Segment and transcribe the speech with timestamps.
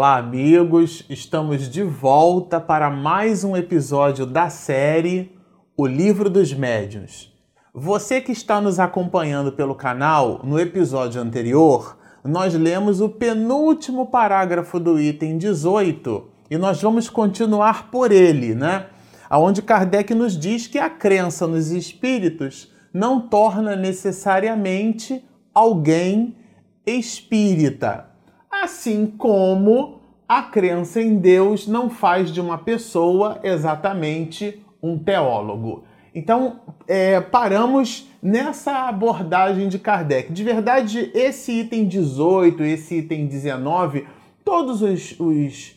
[0.00, 1.04] Olá, amigos!
[1.10, 5.30] Estamos de volta para mais um episódio da série
[5.76, 7.30] O Livro dos Médiuns.
[7.74, 14.80] Você que está nos acompanhando pelo canal, no episódio anterior, nós lemos o penúltimo parágrafo
[14.80, 18.86] do item 18 e nós vamos continuar por ele, né?
[19.30, 25.22] Onde Kardec nos diz que a crença nos espíritos não torna necessariamente
[25.52, 26.38] alguém
[26.86, 28.09] espírita
[28.62, 35.84] assim como a crença em Deus não faz de uma pessoa exatamente um teólogo.
[36.14, 40.32] Então, é, paramos nessa abordagem de Kardec.
[40.32, 44.06] De verdade, esse item 18, esse item 19,
[44.44, 45.76] todos os, os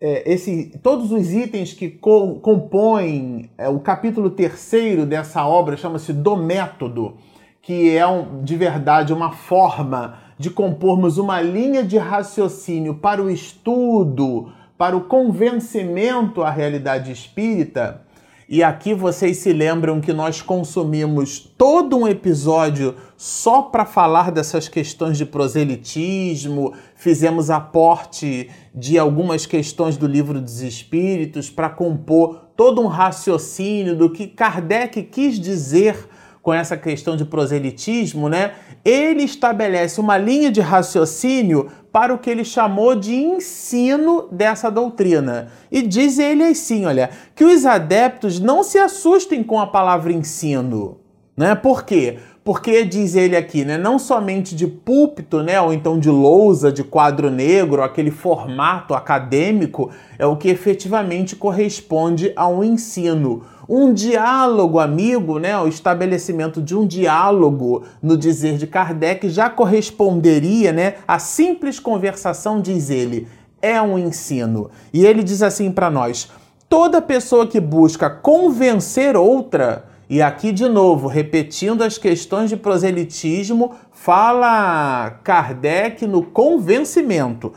[0.00, 6.12] é, esse, todos os itens que co compõem é, o capítulo terceiro dessa obra chama-se
[6.12, 7.18] Do Método,
[7.60, 13.30] que é um, de verdade uma forma de compormos uma linha de raciocínio para o
[13.30, 18.02] estudo, para o convencimento à realidade espírita.
[18.48, 24.66] E aqui vocês se lembram que nós consumimos todo um episódio só para falar dessas
[24.66, 32.82] questões de proselitismo, fizemos aporte de algumas questões do livro dos Espíritos para compor todo
[32.82, 36.08] um raciocínio do que Kardec quis dizer
[36.42, 38.52] com essa questão de proselitismo, né?
[38.84, 45.48] Ele estabelece uma linha de raciocínio para o que ele chamou de ensino dessa doutrina.
[45.70, 50.98] E diz ele assim, olha, que os adeptos não se assustem com a palavra ensino,
[51.36, 51.54] né?
[51.54, 52.18] Por quê?
[52.44, 56.82] Porque diz ele aqui, né, não somente de púlpito, né, ou então de lousa, de
[56.82, 64.78] quadro negro, aquele formato acadêmico, é o que efetivamente corresponde a um ensino um diálogo
[64.78, 71.18] amigo, né, o estabelecimento de um diálogo no dizer de Kardec já corresponderia, né, a
[71.18, 73.28] simples conversação, diz ele,
[73.60, 74.70] é um ensino.
[74.92, 76.28] E ele diz assim para nós:
[76.68, 83.72] toda pessoa que busca convencer outra, e aqui de novo, repetindo as questões de proselitismo,
[83.92, 87.52] fala Kardec no convencimento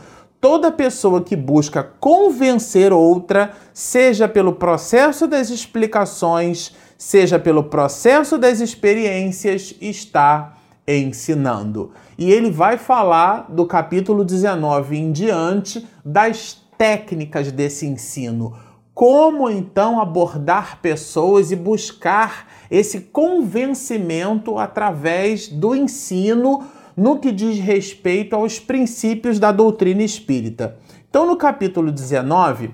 [0.46, 8.60] toda pessoa que busca convencer outra, seja pelo processo das explicações, seja pelo processo das
[8.60, 10.54] experiências, está
[10.88, 11.94] ensinando.
[12.16, 18.56] E ele vai falar do capítulo 19 em diante das técnicas desse ensino.
[18.94, 26.64] Como então abordar pessoas e buscar esse convencimento através do ensino
[26.96, 30.78] no que diz respeito aos princípios da doutrina espírita.
[31.10, 32.72] Então, no capítulo 19,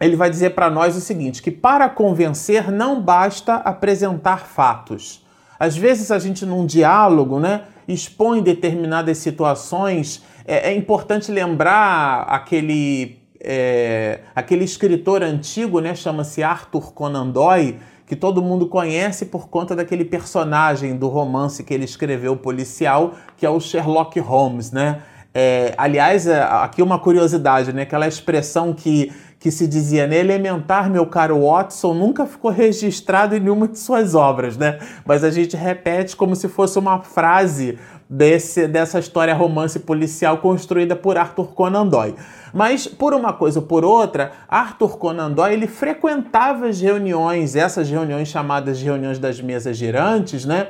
[0.00, 5.24] ele vai dizer para nós o seguinte: que para convencer não basta apresentar fatos.
[5.58, 10.22] Às vezes a gente num diálogo, né, expõe determinadas situações.
[10.44, 17.78] É, é importante lembrar aquele é, aquele escritor antigo, né, chama-se Arthur Conan Doyle,
[18.12, 23.46] que todo mundo conhece por conta daquele personagem do romance que ele escreveu policial, que
[23.46, 25.00] é o Sherlock Holmes, né?
[25.32, 27.84] É, aliás, é, aqui uma curiosidade, né?
[27.84, 30.18] Aquela expressão que, que se dizia, né?
[30.18, 34.78] Elementar, meu caro Watson, nunca ficou registrado em nenhuma de suas obras, né?
[35.06, 37.78] Mas a gente repete como se fosse uma frase
[38.12, 42.14] desse, dessa história romance policial construída por Arthur Conan Doyle.
[42.52, 47.88] Mas por uma coisa ou por outra, Arthur Conan Doyle ele frequentava as reuniões, essas
[47.88, 50.68] reuniões chamadas de reuniões das mesas girantes, né,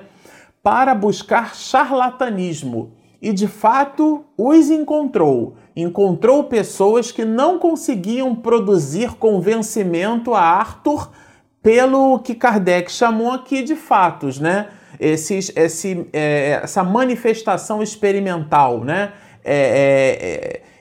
[0.62, 2.92] para buscar charlatanismo.
[3.20, 5.56] E de fato os encontrou.
[5.74, 11.10] Encontrou pessoas que não conseguiam produzir convencimento a Arthur
[11.60, 14.68] pelo que Kardec chamou aqui de fatos, né?
[14.98, 19.12] Esses, esse, é, essa manifestação experimental, né?
[19.44, 20.72] É, é,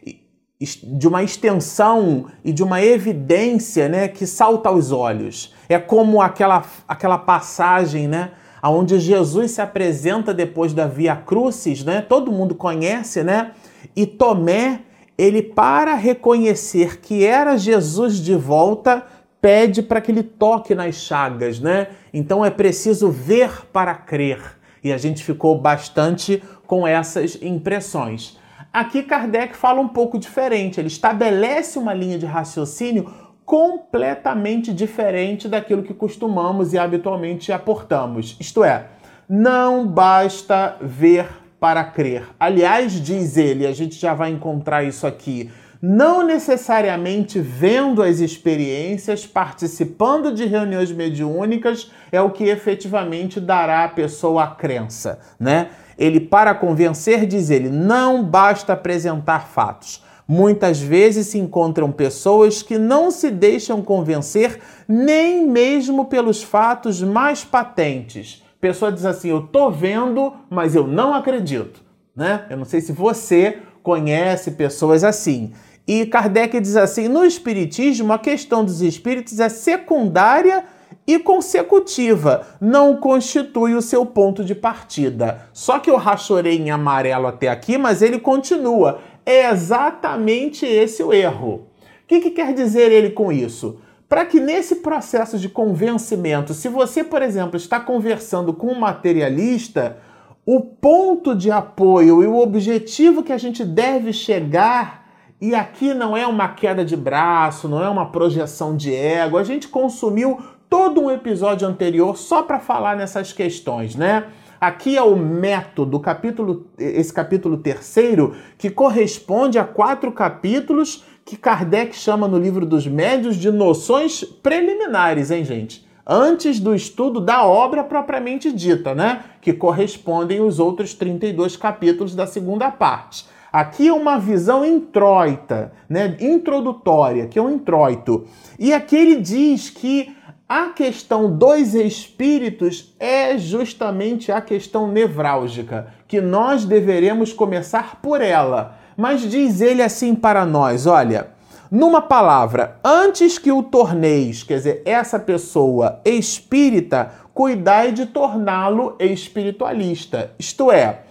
[0.83, 5.55] de uma extensão e de uma evidência né, que salta aos olhos.
[5.67, 8.29] É como aquela, aquela passagem né,
[8.63, 12.02] onde Jesus se apresenta depois da Via Crucis, né?
[12.02, 13.53] todo mundo conhece, né?
[13.96, 14.81] e Tomé,
[15.17, 19.03] ele para reconhecer que era Jesus de volta,
[19.41, 21.59] pede para que ele toque nas chagas.
[21.59, 21.88] Né?
[22.14, 24.59] Então é preciso ver para crer.
[24.84, 28.40] E a gente ficou bastante com essas impressões.
[28.72, 33.11] Aqui Kardec fala um pouco diferente, ele estabelece uma linha de raciocínio
[33.43, 38.38] completamente diferente daquilo que costumamos e habitualmente aportamos.
[38.40, 38.85] Isto é,
[39.28, 41.28] não basta ver
[41.59, 42.29] para crer.
[42.40, 49.25] Aliás, diz ele, a gente já vai encontrar isso aqui, não necessariamente vendo as experiências,
[49.25, 55.69] participando de reuniões mediúnicas, é o que efetivamente dará à pessoa a crença, né?
[55.97, 60.03] Ele, para convencer, diz ele, não basta apresentar fatos.
[60.28, 67.43] Muitas vezes se encontram pessoas que não se deixam convencer nem mesmo pelos fatos mais
[67.43, 68.41] patentes.
[68.57, 71.81] A pessoa diz assim: Eu tô vendo, mas eu não acredito.
[72.16, 72.45] Né?
[72.49, 75.53] Eu não sei se você conhece pessoas assim.
[75.87, 80.63] E Kardec diz assim: no Espiritismo, a questão dos espíritos é secundária
[81.05, 85.47] e consecutiva, não constitui o seu ponto de partida.
[85.51, 88.99] Só que eu rachorei em amarelo até aqui, mas ele continua.
[89.25, 91.67] É exatamente esse o erro.
[92.03, 93.79] O que, que quer dizer ele com isso?
[94.07, 99.97] Para que nesse processo de convencimento, se você, por exemplo, está conversando com um materialista,
[100.45, 105.01] o ponto de apoio e o objetivo que a gente deve chegar,
[105.41, 109.43] e aqui não é uma queda de braço, não é uma projeção de ego, a
[109.43, 110.40] gente consumiu
[110.70, 114.28] todo um episódio anterior só para falar nessas questões, né?
[114.61, 121.96] Aqui é o método, capítulo, esse capítulo terceiro, que corresponde a quatro capítulos que Kardec
[121.96, 125.88] chama no livro dos médios de noções preliminares, hein, gente?
[126.05, 129.23] Antes do estudo da obra propriamente dita, né?
[129.41, 133.26] Que correspondem os outros 32 capítulos da segunda parte.
[133.52, 136.16] Aqui é uma visão introita, né?
[136.22, 138.26] Introdutória, que é um introito.
[138.58, 140.16] E aqui ele diz que
[140.48, 148.78] a questão dos espíritos é justamente a questão nevrálgica, que nós deveremos começar por ela.
[148.96, 151.32] Mas diz ele assim para nós: olha,
[151.70, 160.32] numa palavra, antes que o torneis, quer dizer, essa pessoa espírita, cuidai de torná-lo espiritualista.
[160.38, 161.03] Isto é,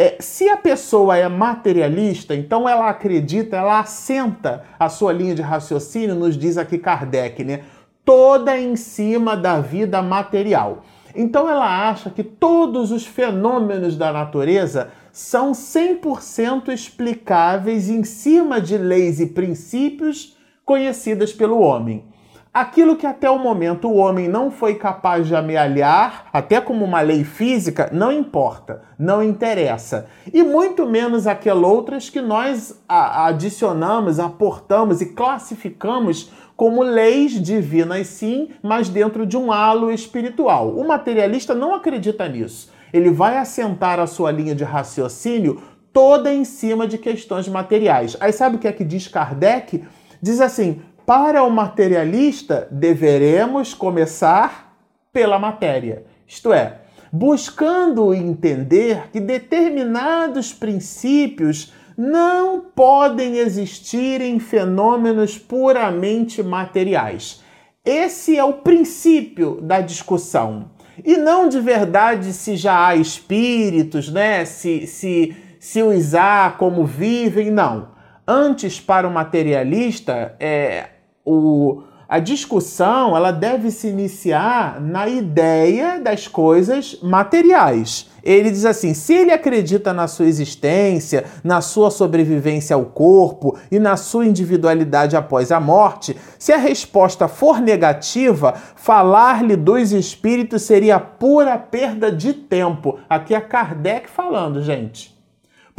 [0.00, 5.42] é, se a pessoa é materialista, então ela acredita, ela assenta a sua linha de
[5.42, 7.64] raciocínio, nos diz aqui Kardec, né?
[8.04, 10.84] toda em cima da vida material.
[11.16, 18.78] Então ela acha que todos os fenômenos da natureza são 100% explicáveis em cima de
[18.78, 22.04] leis e princípios conhecidas pelo homem.
[22.52, 27.00] Aquilo que até o momento o homem não foi capaz de amealhar, até como uma
[27.00, 30.06] lei física, não importa, não interessa.
[30.32, 38.48] E muito menos aquelas outras que nós adicionamos, aportamos e classificamos como leis divinas, sim,
[38.60, 40.70] mas dentro de um halo espiritual.
[40.70, 42.72] O materialista não acredita nisso.
[42.92, 45.62] Ele vai assentar a sua linha de raciocínio
[45.92, 48.16] toda em cima de questões materiais.
[48.18, 49.84] Aí sabe o que é que diz Kardec?
[50.20, 54.76] Diz assim: para o materialista, deveremos começar
[55.10, 56.04] pela matéria.
[56.26, 67.42] Isto é, buscando entender que determinados princípios não podem existir em fenômenos puramente materiais.
[67.82, 70.72] Esse é o princípio da discussão.
[71.02, 74.44] E não de verdade se já há espíritos, né?
[74.44, 77.96] Se, se, se os há, como vivem, não.
[78.26, 80.90] Antes, para o materialista, é,
[81.28, 88.08] o, a discussão ela deve se iniciar na ideia das coisas materiais.
[88.24, 93.78] Ele diz assim: se ele acredita na sua existência, na sua sobrevivência ao corpo e
[93.78, 100.98] na sua individualidade após a morte, se a resposta for negativa, falar-lhe dos espíritos seria
[100.98, 102.98] pura perda de tempo.
[103.08, 105.18] Aqui é Kardec falando, gente.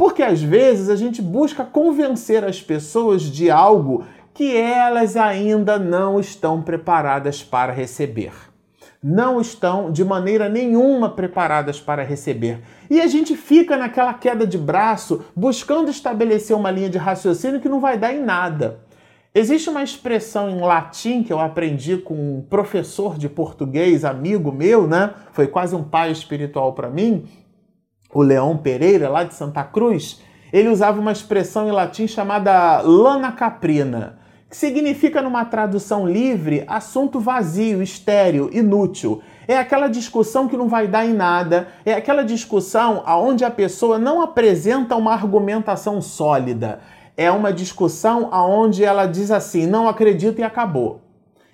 [0.00, 4.04] Porque às vezes a gente busca convencer as pessoas de algo
[4.40, 8.32] que elas ainda não estão preparadas para receber.
[9.02, 12.62] Não estão de maneira nenhuma preparadas para receber.
[12.88, 17.68] E a gente fica naquela queda de braço, buscando estabelecer uma linha de raciocínio que
[17.68, 18.80] não vai dar em nada.
[19.34, 24.86] Existe uma expressão em latim que eu aprendi com um professor de português, amigo meu,
[24.86, 25.12] né?
[25.32, 27.26] Foi quase um pai espiritual para mim,
[28.10, 30.22] o Leão Pereira, lá de Santa Cruz.
[30.50, 34.18] Ele usava uma expressão em latim chamada lana caprina
[34.50, 39.22] que significa, numa tradução livre, assunto vazio, estéril, inútil.
[39.46, 43.96] É aquela discussão que não vai dar em nada, é aquela discussão onde a pessoa
[43.96, 46.80] não apresenta uma argumentação sólida.
[47.16, 51.00] É uma discussão onde ela diz assim: não acredito e acabou.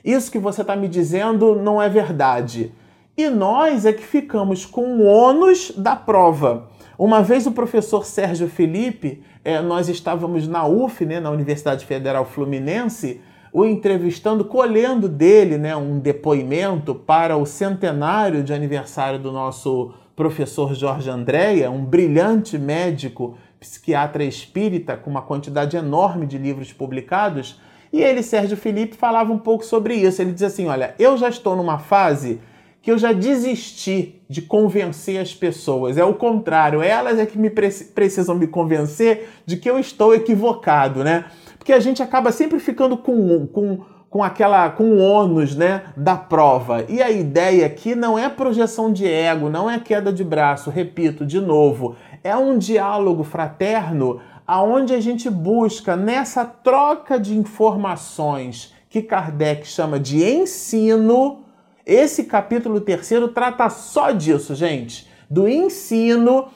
[0.02, 2.72] Isso que você está me dizendo não é verdade.
[3.14, 6.68] E nós é que ficamos com o ônus da prova.
[6.98, 12.24] Uma vez o professor Sérgio Felipe, é, nós estávamos na UF, né, na Universidade Federal
[12.24, 13.20] Fluminense,
[13.52, 20.74] o entrevistando, colhendo dele né, um depoimento para o centenário de aniversário do nosso professor
[20.74, 27.60] Jorge Andréia, um brilhante médico psiquiatra espírita com uma quantidade enorme de livros publicados.
[27.92, 30.20] E ele, Sérgio Felipe, falava um pouco sobre isso.
[30.20, 32.40] Ele diz assim: Olha, eu já estou numa fase
[32.86, 35.98] que eu já desisti de convencer as pessoas.
[35.98, 40.14] É o contrário, elas é que me pre precisam me convencer de que eu estou
[40.14, 41.24] equivocado, né?
[41.58, 46.14] Porque a gente acaba sempre ficando com, com, com aquela com o ônus, né, da
[46.14, 46.84] prova.
[46.88, 51.26] E a ideia aqui não é projeção de ego, não é queda de braço, repito
[51.26, 59.02] de novo, é um diálogo fraterno aonde a gente busca nessa troca de informações que
[59.02, 61.45] Kardec chama de ensino,
[61.86, 66.48] esse capítulo terceiro trata só disso, gente, do ensino,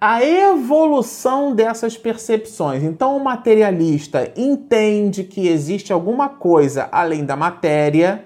[0.00, 2.82] a evolução dessas percepções.
[2.82, 8.24] Então, o materialista entende que existe alguma coisa além da matéria,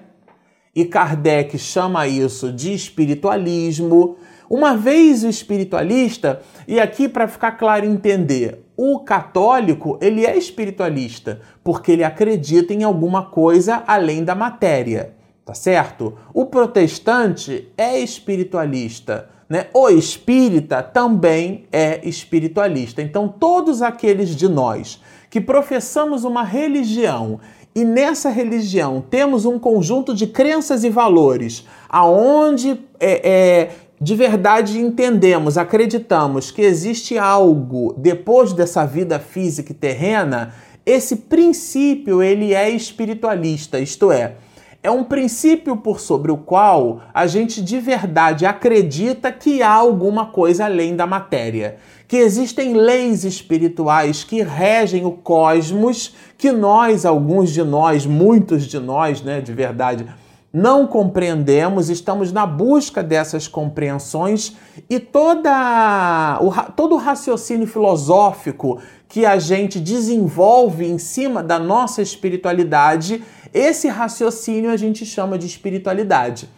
[0.73, 4.15] e Kardec chama isso de espiritualismo.
[4.49, 11.41] Uma vez o espiritualista, e aqui para ficar claro entender, o católico, ele é espiritualista,
[11.61, 15.13] porque ele acredita em alguma coisa além da matéria
[15.45, 16.17] tá certo?
[16.33, 19.67] O protestante é espiritualista, né?
[19.73, 23.01] O espírita também é espiritualista.
[23.01, 27.39] Então, todos aqueles de nós que professamos uma religião
[27.75, 34.79] e nessa religião temos um conjunto de crenças e valores, aonde é, é, de verdade
[34.79, 40.53] entendemos, acreditamos que existe algo depois dessa vida física e terrena,
[40.85, 44.35] esse princípio ele é espiritualista, isto é,
[44.83, 50.25] é um princípio por sobre o qual a gente de verdade acredita que há alguma
[50.25, 57.51] coisa além da matéria, que existem leis espirituais que regem o cosmos, que nós, alguns
[57.51, 60.05] de nós, muitos de nós, né, de verdade,
[60.51, 64.55] não compreendemos, estamos na busca dessas compreensões
[64.87, 72.01] e toda, o, todo o raciocínio filosófico que a gente desenvolve em cima da nossa
[72.01, 73.23] espiritualidade
[73.53, 76.49] esse raciocínio a gente chama de espiritualidade.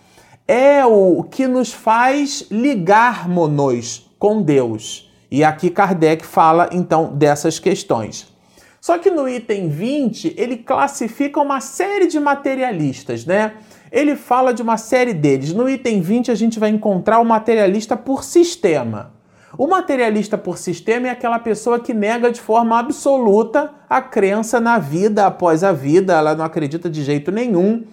[0.48, 5.12] É o que nos faz ligarmos com Deus.
[5.30, 8.34] E aqui Kardec fala então dessas questões.
[8.80, 13.54] Só que no item 20, ele classifica uma série de materialistas, né?
[13.92, 15.52] Ele fala de uma série deles.
[15.52, 19.15] No item 20, a gente vai encontrar o materialista por sistema.
[19.58, 24.78] O materialista por sistema é aquela pessoa que nega de forma absoluta a crença na
[24.78, 27.86] vida após a vida, ela não acredita de jeito nenhum.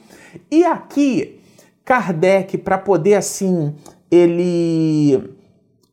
[0.51, 1.41] E aqui,
[1.85, 3.75] Kardec, para poder assim,
[4.11, 5.37] ele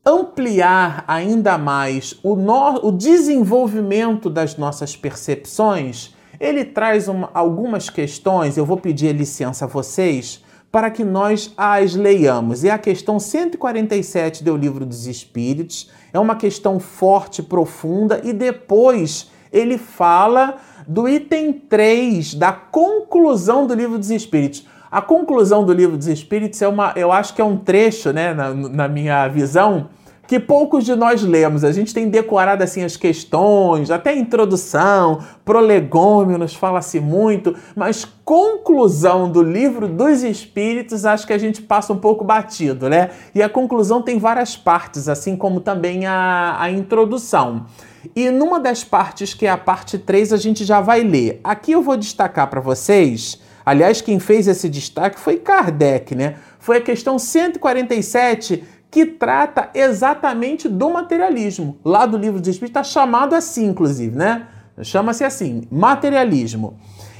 [0.04, 8.56] ampliar ainda mais o, no, o desenvolvimento das nossas percepções, ele traz uma, algumas questões,
[8.56, 12.64] eu vou pedir licença a vocês para que nós as leiamos.
[12.64, 19.30] É a questão 147 do Livro dos Espíritos, é uma questão forte, profunda, e depois
[19.52, 24.66] ele fala do item 3 da conclusão do Livro dos Espíritos.
[24.90, 28.34] A conclusão do Livro dos Espíritos é uma, eu acho que é um trecho, né,
[28.34, 29.88] na, na minha visão,
[30.30, 31.64] que poucos de nós lemos.
[31.64, 39.28] A gente tem decorado assim as questões, até introdução, prolegômio nos fala-se muito, mas conclusão
[39.28, 43.10] do livro dos Espíritos acho que a gente passa um pouco batido, né?
[43.34, 47.66] E a conclusão tem várias partes, assim como também a, a introdução.
[48.14, 51.40] E numa das partes, que é a parte 3, a gente já vai ler.
[51.42, 53.40] Aqui eu vou destacar para vocês.
[53.66, 56.36] Aliás, quem fez esse destaque foi Kardec, né?
[56.60, 61.78] Foi a questão 147 que trata exatamente do materialismo.
[61.84, 64.48] Lá do livro dos Espíritos está chamado assim, inclusive, né?
[64.82, 66.78] Chama-se assim, materialismo.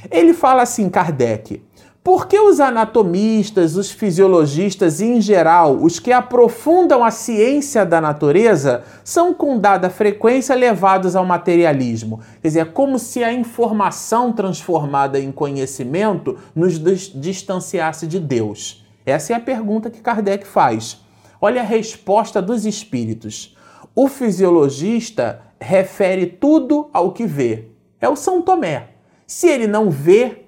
[0.09, 1.63] Ele fala assim, Kardec,
[2.03, 8.01] por que os anatomistas, os fisiologistas e, em geral, os que aprofundam a ciência da
[8.01, 12.19] natureza, são com dada frequência levados ao materialismo?
[12.41, 18.83] Quer dizer, é como se a informação transformada em conhecimento nos distanciasse de Deus.
[19.05, 20.99] Essa é a pergunta que Kardec faz.
[21.41, 23.57] Olha a resposta dos espíritos.
[23.95, 27.69] O fisiologista refere tudo ao que vê.
[27.99, 28.89] É o São Tomé.
[29.25, 30.45] Se ele não vê,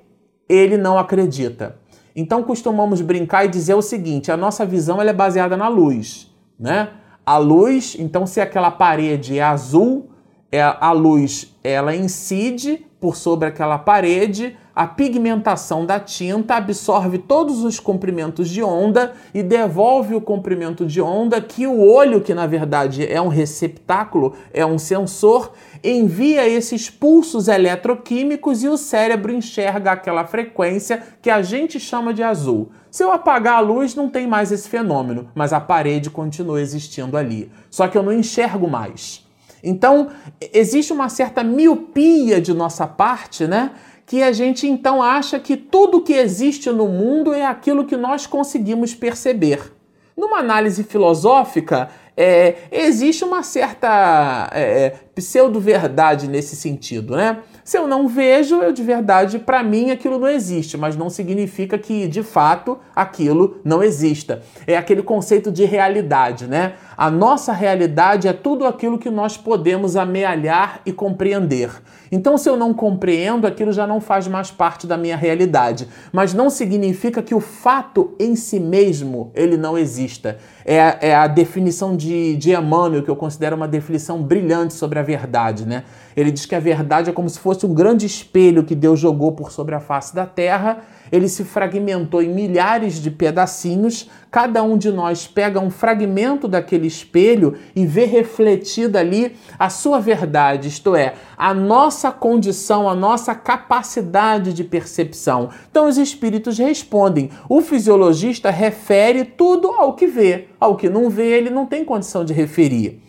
[0.47, 1.77] ele não acredita.
[2.15, 6.89] Então costumamos brincar e dizer o seguinte: a nossa visão é baseada na luz, né?
[7.25, 10.11] A luz, então se aquela parede é azul,
[10.51, 17.61] é a luz ela incide por sobre aquela parede, a pigmentação da tinta absorve todos
[17.61, 22.47] os comprimentos de onda e devolve o comprimento de onda que o olho, que na
[22.47, 25.51] verdade é um receptáculo, é um sensor,
[25.83, 32.23] envia esses pulsos eletroquímicos e o cérebro enxerga aquela frequência que a gente chama de
[32.23, 32.71] azul.
[32.89, 37.17] Se eu apagar a luz, não tem mais esse fenômeno, mas a parede continua existindo
[37.17, 37.51] ali.
[37.69, 39.22] Só que eu não enxergo mais.
[39.63, 40.09] Então,
[40.53, 43.71] existe uma certa miopia de nossa parte, né?
[44.05, 48.27] que a gente então acha que tudo que existe no mundo é aquilo que nós
[48.27, 49.73] conseguimos perceber.
[50.15, 57.39] Numa análise filosófica, é, existe uma certa é, pseudo-verdade nesse sentido, né?
[57.63, 61.77] Se eu não vejo, eu de verdade, para mim, aquilo não existe, mas não significa
[61.77, 64.41] que de fato aquilo não exista.
[64.67, 66.73] É aquele conceito de realidade, né?
[66.97, 71.71] A nossa realidade é tudo aquilo que nós podemos amealhar e compreender.
[72.11, 75.87] Então, se eu não compreendo, aquilo já não faz mais parte da minha realidade.
[76.11, 80.37] Mas não significa que o fato em si mesmo ele não exista.
[80.65, 85.03] É, é a definição de, de Emmanuel, que eu considero uma definição brilhante sobre a
[85.03, 85.83] verdade, né?
[86.15, 89.31] Ele diz que a verdade é como se fosse um grande espelho que Deus jogou
[89.31, 90.79] por sobre a face da terra.
[91.13, 94.09] Ele se fragmentou em milhares de pedacinhos.
[94.31, 99.99] Cada um de nós pega um fragmento daquele espelho e vê refletida ali a sua
[99.99, 105.51] verdade, isto é, a nossa condição, a nossa capacidade de percepção.
[105.69, 107.29] Então os espíritos respondem.
[107.47, 112.25] O fisiologista refere tudo ao que vê, ao que não vê, ele não tem condição
[112.25, 113.02] de referir.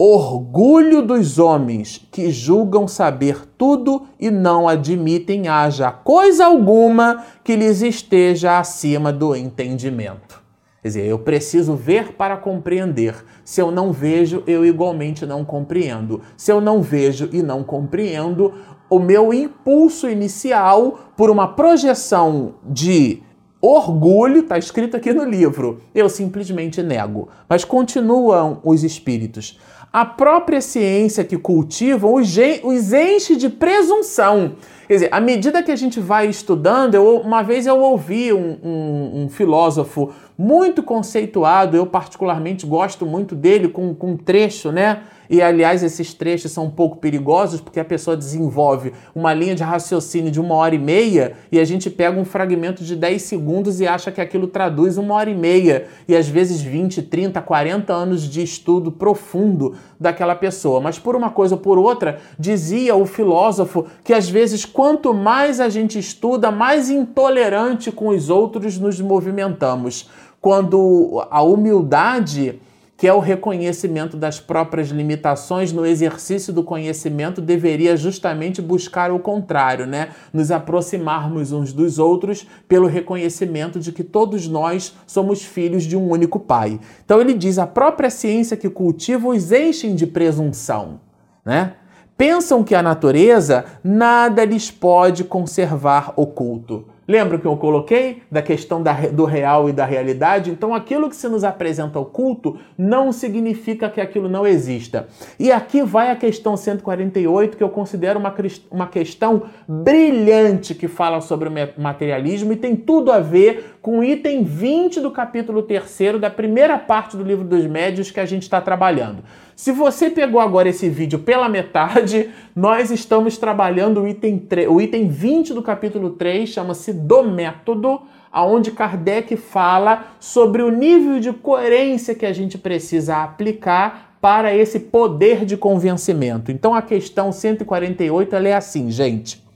[0.00, 7.82] Orgulho dos homens que julgam saber tudo e não admitem haja coisa alguma que lhes
[7.82, 10.40] esteja acima do entendimento.
[10.80, 13.24] Quer dizer, eu preciso ver para compreender.
[13.44, 16.20] Se eu não vejo, eu igualmente não compreendo.
[16.36, 18.54] Se eu não vejo e não compreendo,
[18.88, 23.20] o meu impulso inicial por uma projeção de
[23.60, 27.28] orgulho, está escrito aqui no livro, eu simplesmente nego.
[27.48, 29.58] Mas continuam os espíritos
[29.92, 34.52] a própria ciência que cultivam os enche de presunção.
[34.86, 38.56] Quer dizer, à medida que a gente vai estudando, eu, uma vez eu ouvi um,
[38.62, 45.02] um, um filósofo muito conceituado, eu particularmente gosto muito dele, com, com um trecho, né?
[45.30, 49.62] E aliás, esses trechos são um pouco perigosos porque a pessoa desenvolve uma linha de
[49.62, 53.80] raciocínio de uma hora e meia e a gente pega um fragmento de 10 segundos
[53.80, 57.92] e acha que aquilo traduz uma hora e meia e às vezes 20, 30, 40
[57.92, 60.80] anos de estudo profundo daquela pessoa.
[60.80, 65.60] Mas por uma coisa ou por outra, dizia o filósofo que às vezes quanto mais
[65.60, 70.08] a gente estuda, mais intolerante com os outros nos movimentamos.
[70.40, 72.60] Quando a humildade
[72.98, 79.20] que é o reconhecimento das próprias limitações no exercício do conhecimento, deveria justamente buscar o
[79.20, 80.08] contrário, né?
[80.32, 86.10] Nos aproximarmos uns dos outros pelo reconhecimento de que todos nós somos filhos de um
[86.10, 86.80] único pai.
[87.04, 91.00] Então ele diz: a própria ciência que cultiva os enchem de presunção,
[91.44, 91.74] né?
[92.16, 98.82] Pensam que a natureza nada lhes pode conservar oculto Lembra que eu coloquei da questão
[98.82, 100.50] da, do real e da realidade?
[100.50, 105.08] Então, aquilo que se nos apresenta oculto não significa que aquilo não exista.
[105.40, 108.34] E aqui vai a questão 148, que eu considero uma,
[108.70, 114.04] uma questão brilhante que fala sobre o materialismo e tem tudo a ver com o
[114.04, 118.42] item 20 do capítulo 3 da primeira parte do livro dos médios que a gente
[118.42, 119.24] está trabalhando.
[119.58, 124.80] Se você pegou agora esse vídeo pela metade, nós estamos trabalhando o item, 3, o
[124.80, 131.32] item 20 do capítulo 3, chama-se Do Método, aonde Kardec fala sobre o nível de
[131.32, 136.52] coerência que a gente precisa aplicar para esse poder de convencimento.
[136.52, 139.47] Então a questão 148 ela é assim, gente.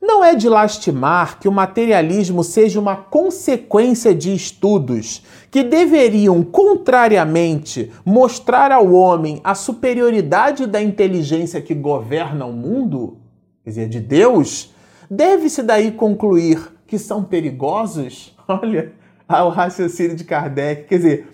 [0.00, 7.92] Não é de lastimar que o materialismo seja uma consequência de estudos que deveriam, contrariamente,
[8.02, 13.18] mostrar ao homem a superioridade da inteligência que governa o mundo,
[13.62, 14.74] quer dizer, de Deus,
[15.10, 18.34] deve-se daí concluir que são perigosos?
[18.48, 18.92] Olha
[19.28, 21.28] o raciocínio de Kardec, quer dizer,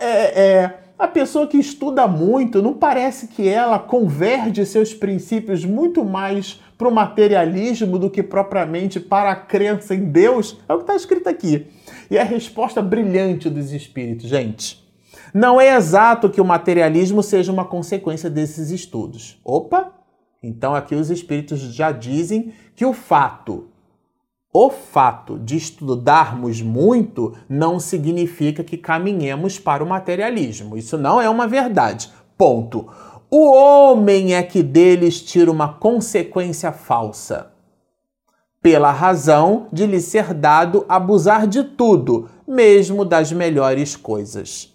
[0.00, 6.04] é, é a pessoa que estuda muito, não parece que ela converge seus princípios muito
[6.04, 10.58] mais para o materialismo do que propriamente para a crença em Deus?
[10.66, 11.66] É o que está escrito aqui.
[12.10, 14.82] E a resposta brilhante dos espíritos, gente.
[15.34, 19.38] Não é exato que o materialismo seja uma consequência desses estudos.
[19.44, 19.92] Opa!
[20.42, 23.68] Então aqui os espíritos já dizem que o fato
[24.52, 30.78] o fato de estudarmos muito não significa que caminhemos para o materialismo.
[30.78, 32.10] Isso não é uma verdade.
[32.36, 32.88] Ponto.
[33.32, 37.52] O homem é que deles tira uma consequência falsa,
[38.60, 44.74] pela razão de lhe ser dado abusar de tudo, mesmo das melhores coisas.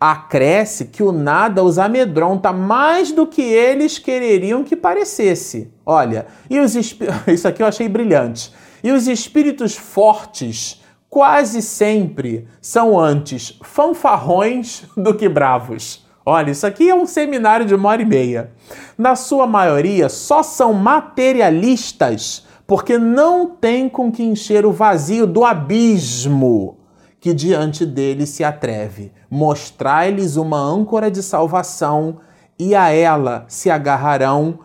[0.00, 5.70] Acresce que o nada os amedronta mais do que eles quereriam que parecesse.
[5.84, 6.74] Olha, e os
[7.28, 8.54] isso aqui eu achei brilhante.
[8.82, 16.08] E os espíritos fortes quase sempre são antes fanfarrões do que bravos.
[16.24, 18.52] Olha, isso aqui é um seminário de uma hora e meia.
[18.96, 25.44] Na sua maioria, só são materialistas porque não tem com que encher o vazio do
[25.44, 26.78] abismo
[27.20, 29.12] que diante dele se atreve.
[29.28, 32.20] Mostrai-lhes uma âncora de salvação
[32.58, 34.60] e a ela se agarrarão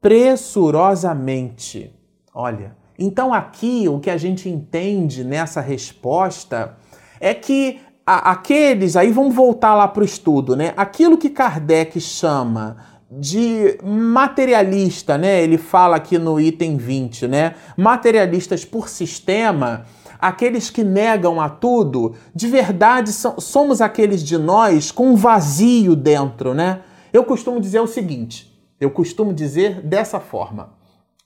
[0.00, 1.90] pressurosamente.
[2.34, 6.76] Olha, então aqui o que a gente entende nessa resposta
[7.18, 10.72] é que a, aqueles, aí vamos voltar lá para o estudo, né?
[10.76, 12.76] Aquilo que Kardec chama
[13.10, 15.42] de materialista, né?
[15.42, 17.54] Ele fala aqui no item 20, né?
[17.76, 19.86] Materialistas por sistema,
[20.20, 26.54] aqueles que negam a tudo, de verdade somos aqueles de nós com um vazio dentro,
[26.54, 26.80] né?
[27.12, 30.74] Eu costumo dizer o seguinte, eu costumo dizer dessa forma.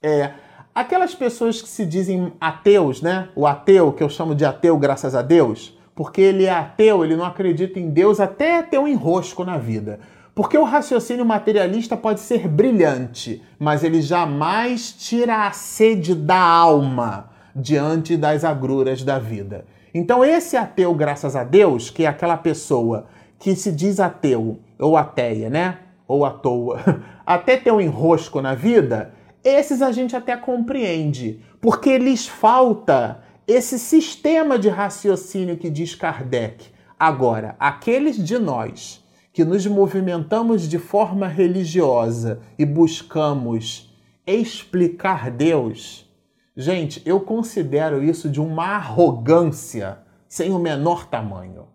[0.03, 0.33] É,
[0.75, 3.29] aquelas pessoas que se dizem ateus, né?
[3.37, 7.15] O ateu, que eu chamo de ateu graças a Deus, porque ele é ateu, ele
[7.15, 10.01] não acredita em Deus até ter um enrosco na vida.
[10.35, 17.29] Porque o raciocínio materialista pode ser brilhante, mas ele jamais tira a sede da alma
[17.55, 19.67] diante das agruras da vida.
[19.93, 23.05] Então, esse ateu, graças a Deus, que é aquela pessoa
[23.39, 25.81] que se diz ateu ou ateia, né?
[26.09, 26.81] Ou à toa,
[27.27, 29.13] até ter um enrosco na vida,
[29.45, 33.21] esses a gente até compreende, porque lhes falta
[33.53, 36.67] esse sistema de raciocínio que diz Kardec.
[36.97, 43.93] Agora, aqueles de nós que nos movimentamos de forma religiosa e buscamos
[44.25, 46.09] explicar Deus,
[46.57, 51.67] gente, eu considero isso de uma arrogância sem o menor tamanho.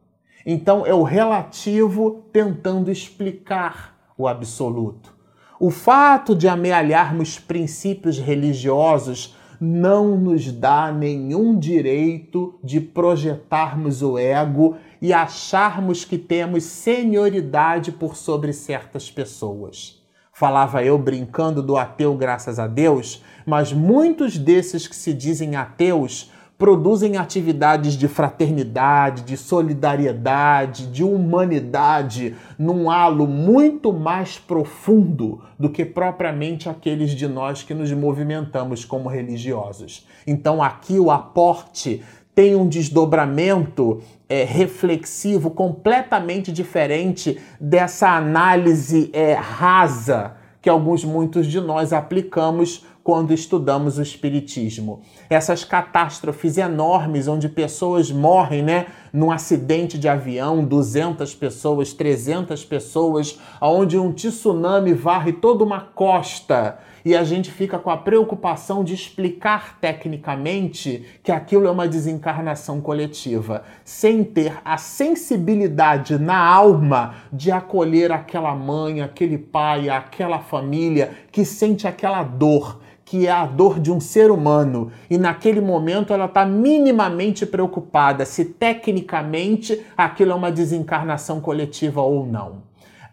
[0.46, 5.14] Então, é o relativo tentando explicar o absoluto.
[5.60, 9.36] O fato de amealharmos princípios religiosos
[9.66, 18.16] não nos dá nenhum direito de projetarmos o ego e acharmos que temos senioridade por
[18.16, 20.02] sobre certas pessoas.
[20.32, 26.32] Falava eu brincando do ateu, graças a Deus, mas muitos desses que se dizem ateus
[26.58, 35.84] produzem atividades de fraternidade, de solidariedade, de humanidade, num halo muito mais profundo do que
[35.84, 40.08] propriamente aqueles de nós que nos movimentamos como religiosos.
[40.26, 42.02] Então aqui o aporte
[42.34, 51.62] tem um desdobramento é, reflexivo completamente diferente dessa análise é, rasa que alguns muitos de
[51.62, 55.02] nós aplicamos quando estudamos o Espiritismo.
[55.30, 58.88] Essas catástrofes enormes onde pessoas morrem, né?
[59.14, 66.80] Num acidente de avião, 200 pessoas, 300 pessoas, onde um tsunami varre toda uma costa
[67.06, 72.82] e a gente fica com a preocupação de explicar tecnicamente que aquilo é uma desencarnação
[72.82, 81.12] coletiva, sem ter a sensibilidade na alma de acolher aquela mãe, aquele pai, aquela família
[81.32, 82.80] que sente aquela dor
[83.16, 88.26] que é a dor de um ser humano, e naquele momento ela está minimamente preocupada
[88.26, 92.64] se tecnicamente aquilo é uma desencarnação coletiva ou não.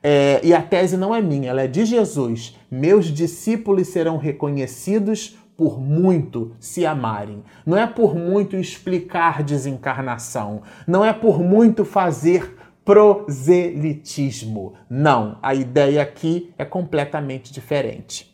[0.03, 2.59] É, e a tese não é minha, ela é de Jesus.
[2.69, 7.45] Meus discípulos serão reconhecidos por muito se amarem.
[7.65, 14.73] Não é por muito explicar desencarnação, não é por muito fazer proselitismo.
[14.91, 18.32] Não, a ideia aqui é completamente diferente.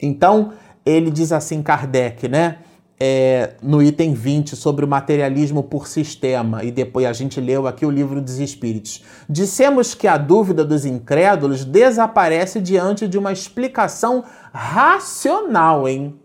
[0.00, 0.52] Então,
[0.84, 2.58] ele diz assim, Kardec, né?
[2.98, 7.84] É, no item 20 sobre o materialismo por sistema, e depois a gente leu aqui
[7.84, 9.04] o livro dos Espíritos.
[9.28, 16.18] Dissemos que a dúvida dos incrédulos desaparece diante de uma explicação racional, hein?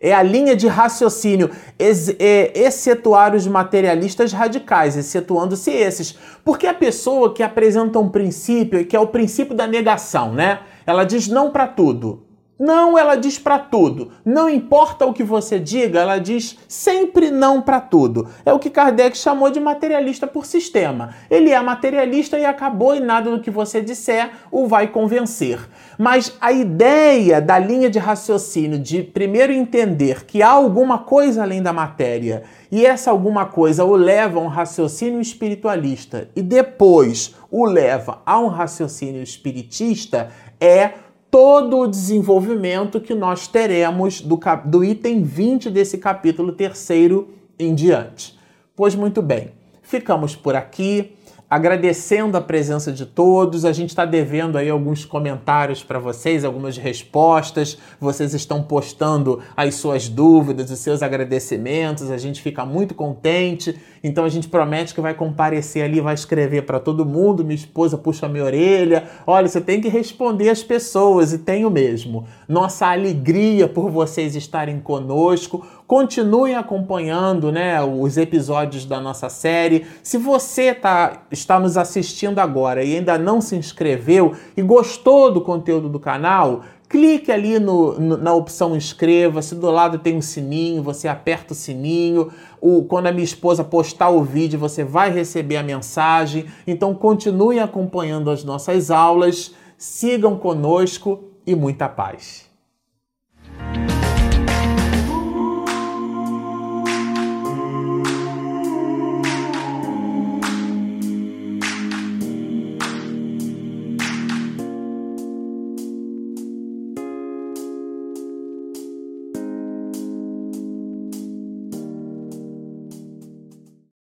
[0.00, 6.18] É a linha de raciocínio, ex é, excetuar os materialistas radicais, excetuando-se esses.
[6.44, 10.60] Porque a pessoa que apresenta um princípio, que é o princípio da negação, né?
[10.84, 12.25] Ela diz não para tudo.
[12.58, 14.12] Não, ela diz para tudo.
[14.24, 18.28] Não importa o que você diga, ela diz sempre não para tudo.
[18.46, 21.10] É o que Kardec chamou de materialista por sistema.
[21.30, 25.68] Ele é materialista e acabou e nada do que você disser o vai convencer.
[25.98, 31.62] Mas a ideia da linha de raciocínio de primeiro entender que há alguma coisa além
[31.62, 37.66] da matéria e essa alguma coisa o leva a um raciocínio espiritualista e depois o
[37.66, 40.90] leva a um raciocínio espiritista é
[41.30, 48.38] todo o desenvolvimento que nós teremos do, do item 20 desse capítulo terceiro em diante.
[48.74, 51.16] Pois muito bem, ficamos por aqui.
[51.48, 53.64] agradecendo a presença de todos.
[53.64, 57.78] A gente está devendo aí alguns comentários para vocês, algumas respostas.
[58.00, 62.10] Vocês estão postando as suas dúvidas, os seus agradecimentos.
[62.10, 63.78] A gente fica muito contente.
[64.06, 67.44] Então a gente promete que vai comparecer ali, vai escrever para todo mundo.
[67.44, 69.02] Minha esposa puxa minha orelha.
[69.26, 72.24] Olha, você tem que responder as pessoas e tenho mesmo.
[72.48, 75.66] Nossa alegria por vocês estarem conosco.
[75.88, 79.84] Continuem acompanhando né, os episódios da nossa série.
[80.04, 85.40] Se você tá, está nos assistindo agora e ainda não se inscreveu e gostou do
[85.40, 90.82] conteúdo do canal, clique ali no, no, na opção inscreva-se, do lado tem um sininho,
[90.82, 95.56] você aperta o sininho, o, quando a minha esposa postar o vídeo você vai receber
[95.56, 102.45] a mensagem, então continue acompanhando as nossas aulas, sigam conosco e muita paz.